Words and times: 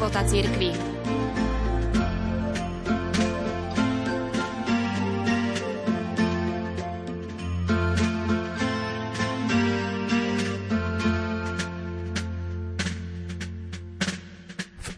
života 0.00 0.24
cirkvi. 0.24 0.72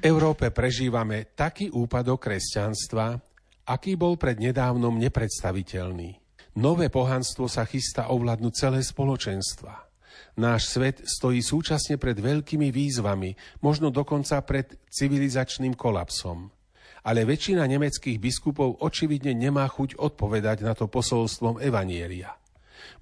Európe 0.07 0.55
prežívame 0.55 1.35
taký 1.35 1.75
úpadok 1.75 2.23
kresťanstva, 2.23 3.19
aký 3.67 3.99
bol 3.99 4.15
pred 4.15 4.39
nedávnom 4.39 4.95
nepredstaviteľný. 5.03 6.15
Nové 6.63 6.87
pohanstvo 6.95 7.51
sa 7.51 7.67
chystá 7.67 8.07
ovládnuť 8.07 8.53
celé 8.55 8.79
spoločenstva. 8.87 9.92
Náš 10.39 10.73
svet 10.73 11.05
stojí 11.05 11.45
súčasne 11.45 12.01
pred 12.01 12.17
veľkými 12.17 12.73
výzvami, 12.73 13.61
možno 13.61 13.93
dokonca 13.93 14.41
pred 14.43 14.81
civilizačným 14.89 15.77
kolapsom. 15.77 16.49
Ale 17.03 17.27
väčšina 17.27 17.67
nemeckých 17.67 18.23
biskupov 18.23 18.79
očividne 18.81 19.35
nemá 19.35 19.67
chuť 19.67 19.99
odpovedať 19.99 20.63
na 20.63 20.73
to 20.73 20.87
posolstvom 20.87 21.59
Evanielia. 21.59 22.39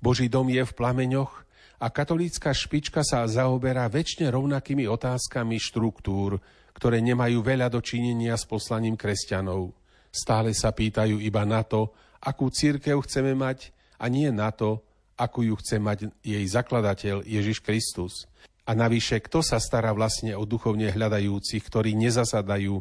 Boží 0.00 0.32
dom 0.32 0.48
je 0.48 0.64
v 0.64 0.72
plameňoch 0.72 1.32
a 1.80 1.86
katolícka 1.88 2.52
špička 2.52 3.04
sa 3.04 3.24
zaoberá 3.28 3.88
väčšine 3.88 4.32
rovnakými 4.32 4.88
otázkami 4.88 5.56
štruktúr, 5.60 6.40
ktoré 6.76 7.04
nemajú 7.04 7.44
veľa 7.44 7.68
dočinenia 7.68 8.36
s 8.36 8.48
poslaním 8.48 8.96
kresťanov. 8.96 9.76
Stále 10.08 10.56
sa 10.56 10.72
pýtajú 10.72 11.20
iba 11.20 11.44
na 11.44 11.60
to, 11.62 11.92
akú 12.20 12.48
církev 12.52 13.00
chceme 13.04 13.36
mať 13.36 13.72
a 14.00 14.08
nie 14.08 14.28
na 14.32 14.52
to, 14.52 14.80
ako 15.20 15.52
ju 15.52 15.54
chce 15.60 15.76
mať 15.76 15.98
jej 16.24 16.44
zakladateľ 16.48 17.28
Ježiš 17.28 17.60
Kristus. 17.60 18.24
A 18.64 18.72
navyše, 18.72 19.20
kto 19.20 19.44
sa 19.44 19.60
stará 19.60 19.92
vlastne 19.92 20.32
o 20.32 20.48
duchovne 20.48 20.88
hľadajúcich, 20.88 21.60
ktorí 21.68 21.92
nezasadajú, 22.00 22.80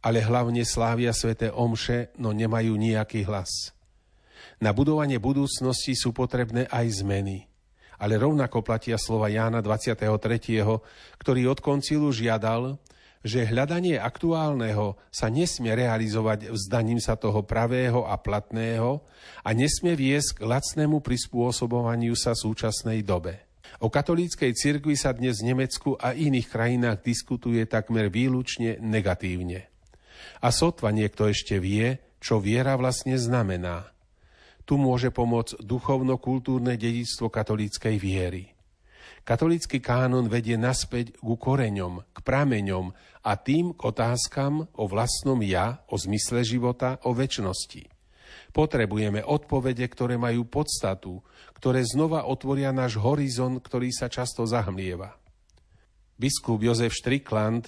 ale 0.00 0.18
hlavne 0.24 0.64
slávia 0.64 1.12
sveté 1.12 1.52
omše, 1.52 2.08
no 2.16 2.32
nemajú 2.32 2.72
nejaký 2.76 3.28
hlas. 3.28 3.76
Na 4.60 4.72
budovanie 4.72 5.20
budúcnosti 5.20 5.92
sú 5.92 6.16
potrebné 6.16 6.64
aj 6.72 7.04
zmeny. 7.04 7.44
Ale 8.00 8.20
rovnako 8.20 8.64
platia 8.64 8.96
slova 9.00 9.28
Jána 9.28 9.60
23., 9.60 10.00
ktorý 11.20 11.42
od 11.52 11.58
koncilu 11.60 12.10
žiadal, 12.10 12.76
že 13.24 13.48
hľadanie 13.48 13.96
aktuálneho 13.96 15.00
sa 15.08 15.32
nesmie 15.32 15.72
realizovať 15.72 16.52
vzdaním 16.52 17.00
sa 17.00 17.16
toho 17.16 17.40
pravého 17.40 18.04
a 18.04 18.20
platného 18.20 19.00
a 19.40 19.50
nesmie 19.56 19.96
viesť 19.96 20.38
k 20.38 20.40
lacnému 20.44 21.00
prispôsobovaniu 21.00 22.12
sa 22.12 22.36
súčasnej 22.36 23.00
dobe. 23.00 23.40
O 23.80 23.88
katolíckej 23.88 24.52
cirkvi 24.54 24.94
sa 24.94 25.16
dnes 25.16 25.40
v 25.40 25.56
Nemecku 25.56 25.96
a 25.98 26.12
iných 26.14 26.52
krajinách 26.52 27.02
diskutuje 27.02 27.64
takmer 27.64 28.12
výlučne 28.12 28.78
negatívne. 28.78 29.66
A 30.44 30.52
sotva 30.52 30.92
niekto 30.92 31.26
ešte 31.26 31.56
vie, 31.58 31.98
čo 32.20 32.38
viera 32.38 32.76
vlastne 32.78 33.18
znamená. 33.18 33.88
Tu 34.64 34.76
môže 34.78 35.12
pomôcť 35.12 35.60
duchovno-kultúrne 35.60 36.76
dedictvo 36.76 37.28
katolíckej 37.28 37.96
viery. 38.00 38.53
Katolícky 39.24 39.80
kánon 39.80 40.28
vedie 40.28 40.60
naspäť 40.60 41.16
ku 41.16 41.40
koreňom, 41.40 42.04
k 42.12 42.18
prameňom 42.20 42.92
a 43.24 43.32
tým 43.40 43.72
k 43.72 43.80
otázkam 43.80 44.68
o 44.76 44.84
vlastnom 44.84 45.40
ja, 45.40 45.80
o 45.88 45.96
zmysle 45.96 46.44
života, 46.44 47.00
o 47.08 47.16
väčšnosti. 47.16 47.88
Potrebujeme 48.52 49.24
odpovede, 49.24 49.88
ktoré 49.88 50.20
majú 50.20 50.44
podstatu, 50.44 51.24
ktoré 51.56 51.80
znova 51.88 52.28
otvoria 52.28 52.68
náš 52.68 53.00
horizont, 53.00 53.64
ktorý 53.64 53.88
sa 53.96 54.12
často 54.12 54.44
zahmlieva. 54.44 55.16
Biskup 56.20 56.60
Jozef 56.60 56.92
Strickland 56.92 57.64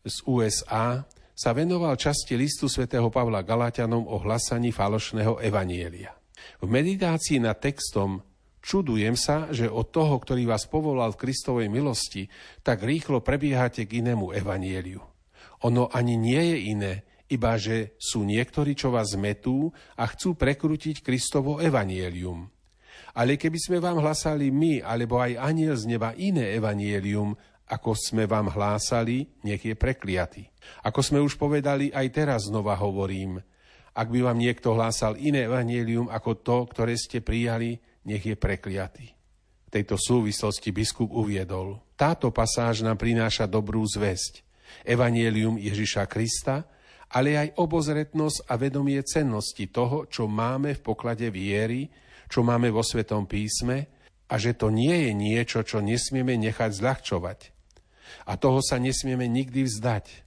z 0.00 0.16
USA 0.24 1.04
sa 1.36 1.50
venoval 1.52 2.00
časti 2.00 2.40
listu 2.40 2.72
svätého 2.72 3.12
Pavla 3.12 3.44
Galatianom 3.44 4.08
o 4.08 4.16
hlasaní 4.16 4.72
falošného 4.72 5.44
evanielia. 5.44 6.16
V 6.56 6.72
meditácii 6.72 7.36
nad 7.36 7.60
textom 7.60 8.24
Čudujem 8.66 9.14
sa, 9.14 9.46
že 9.54 9.70
od 9.70 9.94
toho, 9.94 10.18
ktorý 10.18 10.50
vás 10.50 10.66
povolal 10.66 11.14
v 11.14 11.22
Kristovej 11.22 11.70
milosti, 11.70 12.26
tak 12.66 12.82
rýchlo 12.82 13.22
prebiehate 13.22 13.86
k 13.86 14.02
inému 14.02 14.34
evanieliu. 14.34 14.98
Ono 15.62 15.86
ani 15.94 16.18
nie 16.18 16.42
je 16.50 16.56
iné, 16.74 16.92
iba 17.30 17.54
že 17.62 17.94
sú 17.94 18.26
niektorí, 18.26 18.74
čo 18.74 18.90
vás 18.90 19.14
metú 19.14 19.70
a 19.94 20.10
chcú 20.10 20.34
prekrútiť 20.34 21.06
Kristovo 21.06 21.62
evanielium. 21.62 22.50
Ale 23.14 23.38
keby 23.38 23.54
sme 23.54 23.78
vám 23.78 24.02
hlasali 24.02 24.50
my, 24.50 24.82
alebo 24.82 25.22
aj 25.22 25.38
aniel 25.38 25.78
z 25.78 25.86
neba 25.86 26.10
iné 26.18 26.58
evanielium, 26.58 27.38
ako 27.70 27.94
sme 27.94 28.26
vám 28.26 28.50
hlásali, 28.50 29.30
nech 29.46 29.62
je 29.62 29.78
prekliaty. 29.78 30.42
Ako 30.82 31.06
sme 31.06 31.22
už 31.22 31.38
povedali, 31.38 31.94
aj 31.94 32.06
teraz 32.10 32.50
znova 32.50 32.74
hovorím. 32.82 33.38
Ak 33.94 34.10
by 34.10 34.26
vám 34.26 34.42
niekto 34.42 34.74
hlásal 34.74 35.14
iné 35.22 35.46
evanielium 35.46 36.10
ako 36.10 36.42
to, 36.42 36.56
ktoré 36.66 36.98
ste 36.98 37.22
prijali, 37.22 37.78
nech 38.06 38.22
je 38.22 38.38
prekliatý. 38.38 39.12
V 39.66 39.70
tejto 39.74 39.98
súvislosti 39.98 40.70
biskup 40.70 41.10
uviedol, 41.10 41.82
táto 41.98 42.30
pasáž 42.30 42.86
nám 42.86 42.96
prináša 42.96 43.50
dobrú 43.50 43.82
zväzť, 43.82 44.46
evanielium 44.86 45.58
Ježiša 45.58 46.06
Krista, 46.06 46.70
ale 47.10 47.38
aj 47.38 47.58
obozretnosť 47.58 48.46
a 48.50 48.54
vedomie 48.58 48.98
cennosti 49.02 49.66
toho, 49.70 50.06
čo 50.06 50.30
máme 50.30 50.74
v 50.78 50.84
poklade 50.86 51.26
viery, 51.30 51.90
čo 52.26 52.42
máme 52.42 52.70
vo 52.70 52.82
Svetom 52.82 53.26
písme 53.26 53.90
a 54.26 54.34
že 54.38 54.58
to 54.58 54.74
nie 54.74 55.06
je 55.06 55.12
niečo, 55.14 55.62
čo 55.62 55.78
nesmieme 55.78 56.34
nechať 56.34 56.70
zľahčovať. 56.74 57.40
A 58.26 58.34
toho 58.38 58.58
sa 58.58 58.78
nesmieme 58.82 59.30
nikdy 59.30 59.66
vzdať. 59.66 60.25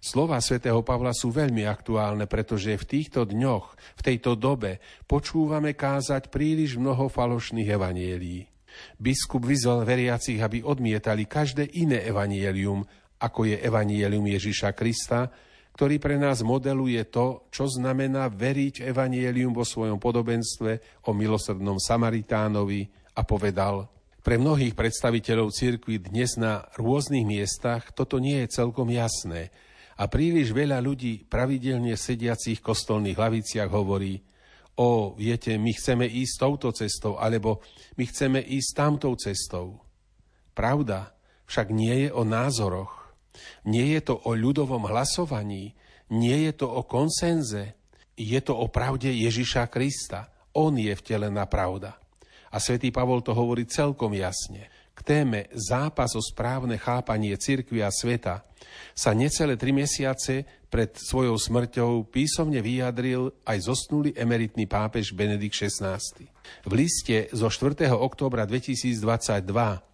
Slova 0.00 0.40
svätého 0.40 0.80
Pavla 0.80 1.12
sú 1.12 1.28
veľmi 1.28 1.68
aktuálne, 1.68 2.24
pretože 2.24 2.72
v 2.72 2.88
týchto 2.88 3.28
dňoch, 3.28 3.76
v 4.00 4.02
tejto 4.02 4.32
dobe 4.32 4.80
počúvame 5.04 5.76
kázať 5.76 6.32
príliš 6.32 6.80
mnoho 6.80 7.12
falošných 7.12 7.68
evanielií. 7.68 8.48
Biskup 8.96 9.44
vyzval 9.44 9.84
veriacich, 9.84 10.40
aby 10.40 10.64
odmietali 10.64 11.28
každé 11.28 11.76
iné 11.76 12.00
evanielium, 12.08 12.80
ako 13.20 13.52
je 13.52 13.60
evanielium 13.60 14.24
Ježiša 14.24 14.72
Krista, 14.72 15.28
ktorý 15.76 16.00
pre 16.00 16.16
nás 16.16 16.40
modeluje 16.40 17.04
to, 17.12 17.44
čo 17.52 17.68
znamená 17.68 18.32
veriť 18.32 18.80
evanielium 18.80 19.52
vo 19.52 19.68
svojom 19.68 20.00
podobenstve 20.00 21.04
o 21.08 21.12
milosrdnom 21.12 21.76
Samaritánovi 21.76 22.88
a 23.16 23.22
povedal, 23.28 23.84
pre 24.20 24.36
mnohých 24.36 24.76
predstaviteľov 24.76 25.52
cirkvi 25.52 26.00
dnes 26.00 26.36
na 26.40 26.68
rôznych 26.76 27.24
miestach 27.24 27.92
toto 27.92 28.16
nie 28.16 28.44
je 28.44 28.52
celkom 28.52 28.88
jasné, 28.92 29.52
a 30.00 30.08
príliš 30.08 30.56
veľa 30.56 30.80
ľudí 30.80 31.28
pravidelne 31.28 31.92
sediacich 31.92 32.64
v 32.64 32.66
kostolných 32.72 33.20
laviciach 33.20 33.68
hovorí, 33.68 34.24
o, 34.80 35.12
viete, 35.12 35.60
my 35.60 35.76
chceme 35.76 36.08
ísť 36.08 36.34
touto 36.40 36.72
cestou, 36.72 37.20
alebo 37.20 37.60
my 38.00 38.08
chceme 38.08 38.40
ísť 38.40 38.70
tamtou 38.72 39.12
cestou. 39.20 39.84
Pravda 40.56 41.12
však 41.44 41.68
nie 41.68 42.08
je 42.08 42.10
o 42.16 42.24
názoroch. 42.24 43.12
Nie 43.68 44.00
je 44.00 44.08
to 44.08 44.14
o 44.24 44.32
ľudovom 44.32 44.88
hlasovaní, 44.88 45.76
nie 46.10 46.48
je 46.48 46.52
to 46.64 46.66
o 46.66 46.82
konsenze, 46.88 47.76
je 48.16 48.40
to 48.40 48.56
o 48.56 48.72
pravde 48.72 49.12
Ježiša 49.12 49.68
Krista. 49.68 50.32
On 50.56 50.72
je 50.74 50.90
vtelená 50.96 51.44
pravda. 51.44 52.00
A 52.50 52.58
svätý 52.58 52.90
Pavol 52.90 53.22
to 53.22 53.36
hovorí 53.36 53.68
celkom 53.68 54.16
jasne. 54.16 54.66
K 55.00 55.16
téme 55.24 55.48
zápas 55.56 56.12
o 56.12 56.20
správne 56.20 56.76
chápanie 56.76 57.32
cirkvi 57.40 57.80
a 57.80 57.88
sveta 57.88 58.44
sa 58.92 59.16
necelé 59.16 59.56
tri 59.56 59.72
mesiace 59.72 60.44
pred 60.68 60.92
svojou 60.92 61.40
smrťou 61.40 62.12
písomne 62.12 62.60
vyjadril 62.60 63.32
aj 63.48 63.64
zosnulý 63.64 64.12
emeritný 64.12 64.68
pápež 64.68 65.16
Benedikt 65.16 65.56
XVI. 65.56 65.96
V 66.68 66.72
liste 66.76 67.32
zo 67.32 67.48
4. 67.48 67.88
októbra 67.88 68.44
2022 68.44 69.88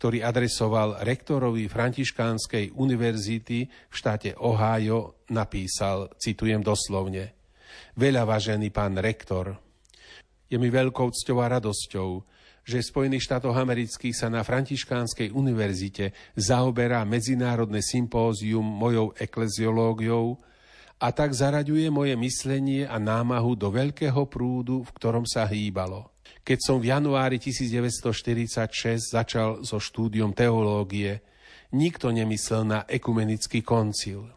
ktorý 0.00 0.24
adresoval 0.24 1.04
rektorovi 1.04 1.68
Františkánskej 1.68 2.72
univerzity 2.72 3.68
v 3.68 3.92
štáte 3.92 4.32
Ohio, 4.40 5.20
napísal, 5.28 6.08
citujem 6.16 6.64
doslovne, 6.64 7.36
Veľa 8.00 8.24
vážený 8.24 8.72
pán 8.72 8.96
rektor, 8.96 9.60
je 10.48 10.56
mi 10.58 10.72
veľkou 10.72 11.12
cťou 11.12 11.38
a 11.44 11.60
radosťou, 11.60 12.08
že 12.70 12.86
v 12.86 12.90
Spojených 12.94 13.26
štátoch 13.26 13.58
amerických 13.58 14.14
sa 14.14 14.30
na 14.30 14.46
Františkánskej 14.46 15.34
univerzite 15.34 16.14
zaoberá 16.38 17.02
medzinárodné 17.02 17.82
sympózium 17.82 18.62
mojou 18.62 19.10
ekleziológiou 19.18 20.38
a 21.02 21.10
tak 21.10 21.34
zaraďuje 21.34 21.90
moje 21.90 22.14
myslenie 22.14 22.86
a 22.86 23.02
námahu 23.02 23.58
do 23.58 23.74
veľkého 23.74 24.22
prúdu, 24.30 24.86
v 24.86 24.90
ktorom 24.94 25.26
sa 25.26 25.50
hýbalo. 25.50 26.14
Keď 26.46 26.58
som 26.62 26.78
v 26.78 26.94
januári 26.94 27.42
1946 27.42 29.18
začal 29.18 29.66
so 29.66 29.82
štúdiom 29.82 30.30
teológie, 30.30 31.26
nikto 31.74 32.14
nemyslel 32.14 32.62
na 32.62 32.78
ekumenický 32.86 33.66
koncil. 33.66 34.30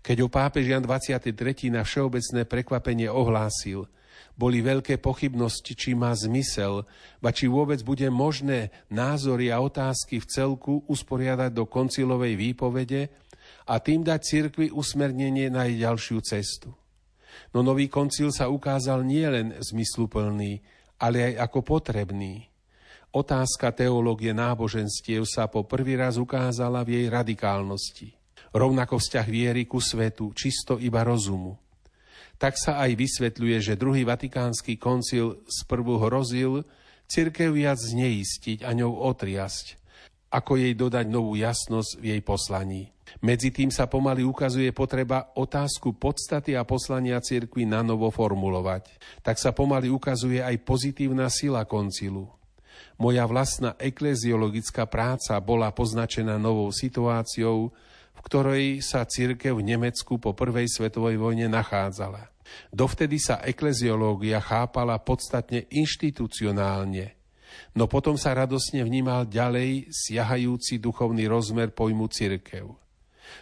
Keď 0.00 0.16
o 0.24 0.28
pápež 0.32 0.72
Jan 0.72 0.80
23. 0.80 1.68
na 1.68 1.84
všeobecné 1.84 2.48
prekvapenie 2.48 3.12
ohlásil– 3.12 3.84
boli 4.36 4.60
veľké 4.60 5.00
pochybnosti, 5.00 5.72
či 5.72 5.96
má 5.96 6.12
zmysel, 6.12 6.84
ba 7.24 7.32
či 7.32 7.48
vôbec 7.48 7.80
bude 7.80 8.06
možné 8.12 8.68
názory 8.92 9.48
a 9.48 9.60
otázky 9.60 10.20
v 10.20 10.28
celku 10.28 10.84
usporiadať 10.86 11.50
do 11.52 11.64
koncilovej 11.64 12.36
výpovede 12.36 13.08
a 13.66 13.80
tým 13.80 14.04
dať 14.04 14.20
cirkvi 14.20 14.68
usmernenie 14.70 15.48
na 15.48 15.64
jej 15.66 15.82
ďalšiu 15.82 16.18
cestu. 16.22 16.70
No 17.52 17.64
nový 17.64 17.88
koncil 17.88 18.32
sa 18.32 18.48
ukázal 18.52 19.04
nielen 19.04 19.56
zmysluplný, 19.60 20.60
ale 21.00 21.32
aj 21.32 21.48
ako 21.48 21.58
potrebný. 21.64 22.48
Otázka 23.16 23.72
teológie 23.72 24.36
náboženstiev 24.36 25.24
sa 25.24 25.48
po 25.48 25.64
prvý 25.64 25.96
raz 25.96 26.20
ukázala 26.20 26.84
v 26.84 27.00
jej 27.00 27.06
radikálnosti. 27.08 28.12
Rovnako 28.52 29.00
vzťah 29.00 29.26
viery 29.28 29.64
ku 29.64 29.80
svetu, 29.80 30.32
čisto 30.36 30.76
iba 30.76 31.00
rozumu. 31.04 31.56
Tak 32.36 32.60
sa 32.60 32.82
aj 32.84 32.92
vysvetľuje, 33.00 33.56
že 33.64 33.80
druhý 33.80 34.04
vatikánsky 34.04 34.76
koncil 34.76 35.40
sprvu 35.48 35.96
hrozil 35.96 36.68
cirkev 37.08 37.56
viac 37.56 37.80
zneistiť 37.80 38.66
a 38.66 38.76
ňou 38.76 38.92
otriasť, 39.08 39.80
ako 40.28 40.60
jej 40.60 40.74
dodať 40.76 41.06
novú 41.08 41.32
jasnosť 41.38 41.96
v 41.96 42.04
jej 42.12 42.20
poslaní. 42.20 42.82
Medzi 43.24 43.48
tým 43.48 43.72
sa 43.72 43.88
pomaly 43.88 44.26
ukazuje 44.26 44.68
potreba 44.76 45.32
otázku 45.32 45.96
podstaty 45.96 46.52
a 46.52 46.66
poslania 46.68 47.22
cirkvi 47.22 47.64
na 47.64 47.80
novo 47.80 48.12
formulovať. 48.12 48.92
Tak 49.24 49.40
sa 49.40 49.56
pomaly 49.56 49.88
ukazuje 49.88 50.44
aj 50.44 50.60
pozitívna 50.66 51.32
sila 51.32 51.64
koncilu. 51.64 52.28
Moja 53.00 53.24
vlastná 53.24 53.72
ekleziologická 53.80 54.84
práca 54.84 55.36
bola 55.40 55.72
poznačená 55.72 56.36
novou 56.36 56.68
situáciou, 56.72 57.72
ktorej 58.26 58.82
sa 58.82 59.06
cirkev 59.06 59.62
v 59.62 59.66
Nemecku 59.70 60.18
po 60.18 60.34
prvej 60.34 60.66
svetovej 60.66 61.14
vojne 61.14 61.46
nachádzala. 61.46 62.34
Dovtedy 62.74 63.22
sa 63.22 63.38
ekleziológia 63.42 64.42
chápala 64.42 64.98
podstatne 64.98 65.70
inštitucionálne, 65.70 67.14
no 67.78 67.86
potom 67.86 68.18
sa 68.18 68.34
radosne 68.34 68.82
vnímal 68.82 69.30
ďalej 69.30 69.90
siahajúci 69.94 70.82
duchovný 70.82 71.30
rozmer 71.30 71.70
pojmu 71.70 72.06
cirkev. 72.10 72.74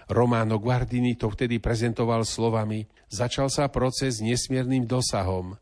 Romano 0.08 0.56
Guardini 0.60 1.16
to 1.16 1.28
vtedy 1.28 1.60
prezentoval 1.60 2.24
slovami 2.24 2.88
Začal 3.12 3.52
sa 3.52 3.68
proces 3.68 4.18
nesmiernym 4.24 4.88
dosahom. 4.88 5.54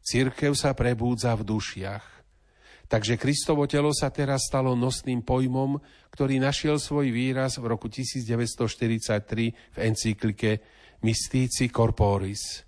Cirkev 0.00 0.54
sa 0.56 0.72
prebúdza 0.72 1.34
v 1.34 1.42
dušiach. 1.44 2.13
Takže 2.84 3.16
Kristovo 3.16 3.64
telo 3.64 3.90
sa 3.96 4.12
teraz 4.12 4.44
stalo 4.44 4.76
nosným 4.76 5.24
pojmom, 5.24 5.80
ktorý 6.12 6.36
našiel 6.36 6.76
svoj 6.76 7.08
výraz 7.10 7.56
v 7.56 7.72
roku 7.72 7.88
1943 7.88 9.74
v 9.74 9.78
encyklike 9.80 10.50
Mystici 11.00 11.72
Corporis. 11.72 12.62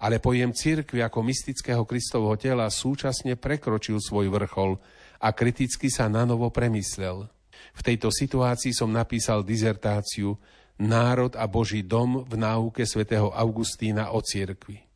Ale 0.00 0.16
pojem 0.16 0.52
cirkvi 0.56 1.04
ako 1.04 1.20
mystického 1.20 1.84
Kristovho 1.84 2.32
tela 2.40 2.68
súčasne 2.72 3.36
prekročil 3.36 4.00
svoj 4.00 4.32
vrchol 4.32 4.80
a 5.20 5.28
kriticky 5.36 5.92
sa 5.92 6.08
nanovo 6.08 6.48
premyslel. 6.48 7.28
V 7.76 7.80
tejto 7.84 8.08
situácii 8.08 8.72
som 8.72 8.88
napísal 8.88 9.44
dizertáciu 9.44 10.40
Národ 10.80 11.36
a 11.36 11.44
Boží 11.44 11.84
dom 11.84 12.24
v 12.24 12.40
náuke 12.40 12.88
svätého 12.88 13.28
Augustína 13.28 14.16
o 14.16 14.24
cirkvi. 14.24 14.89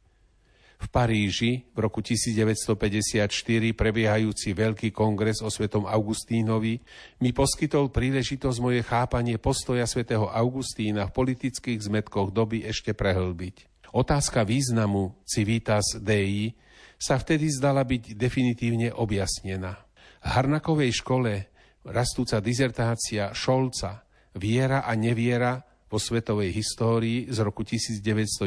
V 0.84 0.92
Paríži 0.92 1.64
v 1.72 1.78
roku 1.80 2.04
1954 2.04 3.24
prebiehajúci 3.72 4.52
veľký 4.52 4.92
kongres 4.92 5.40
o 5.40 5.48
svetom 5.48 5.88
Augustínovi 5.88 6.76
mi 7.24 7.30
poskytol 7.32 7.88
príležitosť 7.88 8.58
moje 8.60 8.84
chápanie 8.84 9.40
postoja 9.40 9.88
svätého 9.88 10.28
Augustína 10.28 11.08
v 11.08 11.16
politických 11.16 11.80
zmetkoch 11.88 12.36
doby 12.36 12.68
ešte 12.68 12.92
prehlbiť. 12.92 13.88
Otázka 13.96 14.44
významu 14.44 15.16
civitas 15.24 15.96
dei 15.96 16.52
sa 17.00 17.16
vtedy 17.16 17.48
zdala 17.48 17.80
byť 17.88 18.12
definitívne 18.12 18.92
objasnená. 18.92 19.80
V 20.20 20.28
Harnakovej 20.36 21.00
škole 21.00 21.48
rastúca 21.88 22.44
dizertácia 22.44 23.32
Šolca 23.32 24.04
Viera 24.36 24.84
a 24.84 24.92
neviera 24.92 25.64
vo 25.94 26.02
svetovej 26.02 26.50
histórii 26.50 27.30
z 27.30 27.38
roku 27.46 27.62
1911 27.62 28.42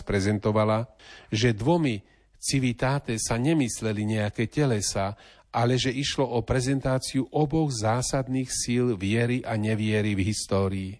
prezentovala, 0.00 0.88
že 1.28 1.52
dvomi 1.52 2.00
civitáte 2.40 3.20
sa 3.20 3.36
nemysleli 3.36 4.16
nejaké 4.16 4.48
telesa, 4.48 5.12
ale 5.52 5.76
že 5.76 5.92
išlo 5.92 6.24
o 6.24 6.40
prezentáciu 6.40 7.28
oboch 7.28 7.68
zásadných 7.68 8.48
síl 8.48 8.96
viery 8.96 9.44
a 9.44 9.60
neviery 9.60 10.16
v 10.16 10.24
histórii. 10.24 10.92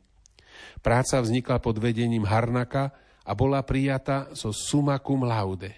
Práca 0.84 1.16
vznikla 1.16 1.64
pod 1.64 1.80
vedením 1.80 2.28
Harnaka 2.28 2.92
a 3.24 3.32
bola 3.32 3.64
prijata 3.64 4.36
so 4.36 4.52
summa 4.52 5.00
cum 5.00 5.24
laude 5.24 5.72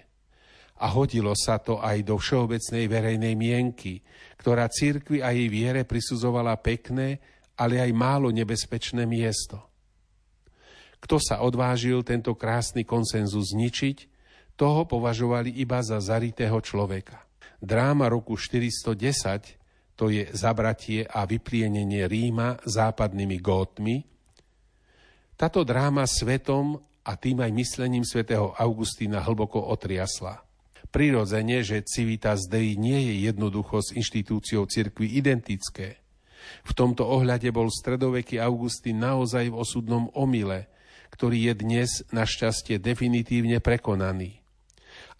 a 0.79 0.87
hodilo 0.91 1.35
sa 1.35 1.59
to 1.59 1.79
aj 1.79 2.07
do 2.07 2.15
všeobecnej 2.15 2.87
verejnej 2.87 3.35
mienky, 3.35 3.99
ktorá 4.39 4.71
cirkvi 4.71 5.19
a 5.19 5.35
jej 5.35 5.51
viere 5.51 5.83
prisudzovala 5.83 6.55
pekné, 6.59 7.19
ale 7.59 7.83
aj 7.83 7.91
málo 7.91 8.31
nebezpečné 8.31 9.03
miesto. 9.03 9.68
Kto 10.99 11.17
sa 11.19 11.41
odvážil 11.43 12.03
tento 12.03 12.35
krásny 12.35 12.83
konsenzus 12.83 13.55
zničiť, 13.55 14.19
toho 14.59 14.83
považovali 14.83 15.55
iba 15.55 15.79
za 15.79 16.03
zaritého 16.03 16.59
človeka. 16.59 17.23
Dráma 17.63 18.11
roku 18.11 18.35
410, 18.35 19.55
to 19.95 20.11
je 20.11 20.27
zabratie 20.35 21.07
a 21.07 21.23
vyplienenie 21.23 22.07
Ríma 22.07 22.59
západnými 22.67 23.39
gótmi, 23.39 24.09
táto 25.39 25.63
dráma 25.63 26.03
svetom 26.03 26.83
a 27.07 27.15
tým 27.15 27.39
aj 27.39 27.51
myslením 27.55 28.03
svätého 28.03 28.51
Augustína 28.59 29.23
hlboko 29.23 29.71
otriasla. 29.71 30.43
Prirodzene, 30.91 31.63
že 31.63 31.79
Civitas 31.87 32.43
Dei 32.51 32.75
nie 32.75 33.07
je 33.07 33.31
jednoducho 33.31 33.79
s 33.79 33.95
inštitúciou 33.95 34.67
cirkvi 34.67 35.15
identické. 35.15 36.03
V 36.67 36.71
tomto 36.75 37.07
ohľade 37.07 37.47
bol 37.55 37.71
stredoveký 37.71 38.35
Augustín 38.43 38.99
naozaj 38.99 39.47
v 39.47 39.55
osudnom 39.63 40.11
omyle, 40.11 40.67
ktorý 41.09 41.51
je 41.51 41.53
dnes 41.57 41.89
našťastie 42.13 42.81
definitívne 42.81 43.59
prekonaný. 43.59 44.39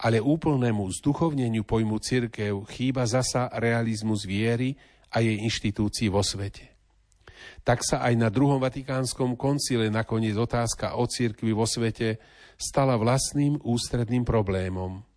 Ale 0.00 0.18
úplnému 0.22 0.88
zduchovneniu 1.02 1.62
pojmu 1.62 2.00
cirkev 2.00 2.64
chýba 2.72 3.04
zasa 3.04 3.52
realizmus 3.60 4.24
viery 4.24 4.74
a 5.12 5.20
jej 5.20 5.36
inštitúcií 5.44 6.08
vo 6.08 6.24
svete. 6.24 6.72
Tak 7.60 7.84
sa 7.84 8.00
aj 8.00 8.14
na 8.16 8.32
druhom 8.32 8.56
vatikánskom 8.56 9.36
koncile 9.36 9.92
nakoniec 9.92 10.36
otázka 10.36 10.96
o 10.96 11.04
cirkvi 11.04 11.52
vo 11.52 11.68
svete 11.68 12.16
stala 12.56 12.96
vlastným 12.96 13.60
ústredným 13.60 14.24
problémom– 14.24 15.00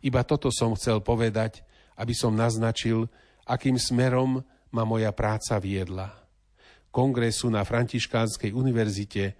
iba 0.00 0.20
toto 0.24 0.48
som 0.52 0.76
chcel 0.76 1.00
povedať, 1.00 1.64
aby 1.96 2.12
som 2.16 2.32
naznačil, 2.32 3.08
akým 3.44 3.76
smerom 3.76 4.40
ma 4.72 4.82
moja 4.86 5.12
práca 5.12 5.60
viedla. 5.60 6.14
Kongresu 6.90 7.52
na 7.52 7.62
Františkánskej 7.62 8.50
univerzite 8.50 9.38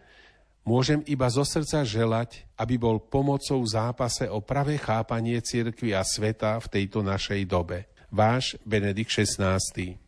môžem 0.65 1.01
iba 1.09 1.27
zo 1.29 1.45
srdca 1.45 1.85
želať, 1.85 2.45
aby 2.57 2.77
bol 2.81 3.01
pomocou 3.01 3.61
v 3.65 3.73
zápase 3.73 4.29
o 4.29 4.41
pravé 4.45 4.77
chápanie 4.81 5.41
cirkvi 5.41 5.97
a 5.97 6.05
sveta 6.05 6.61
v 6.61 6.67
tejto 6.69 7.01
našej 7.05 7.45
dobe. 7.49 7.89
Váš 8.11 8.59
Benedikt 8.67 9.11
XVI. 9.11 9.99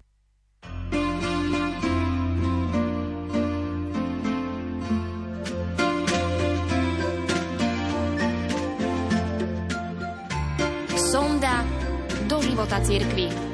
života 12.63 12.79
cirkvi. 12.85 13.52